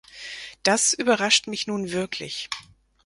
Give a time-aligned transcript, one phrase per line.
[0.63, 2.49] Das überrascht mich nun wirklich.